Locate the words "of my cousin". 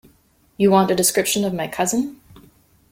1.45-2.19